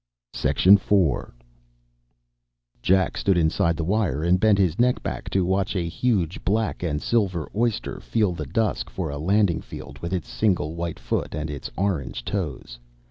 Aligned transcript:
IV 0.33 1.31
Jack 2.81 3.15
stood 3.17 3.37
inside 3.37 3.77
the 3.77 3.83
wire 3.83 4.23
and 4.23 4.39
bent 4.39 4.57
his 4.57 4.79
neck 4.79 5.03
back 5.03 5.29
to 5.29 5.45
watch 5.45 5.75
a 5.75 5.87
huge 5.87 6.43
black 6.43 6.81
and 6.81 6.99
silver 6.99 7.47
oyster 7.55 7.99
feel 7.99 8.33
the 8.33 8.47
dusk 8.47 8.89
for 8.89 9.11
a 9.11 9.19
landing 9.19 9.61
field 9.61 9.99
with 9.99 10.11
its 10.11 10.27
single 10.27 10.73
white 10.73 10.97
foot 10.97 11.35
and 11.35 11.51
its 11.51 11.69
orange 11.77 12.25
toes. 12.25 12.79